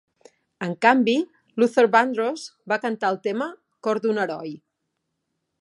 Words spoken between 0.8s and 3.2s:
canvi, Luther Vandross va cantar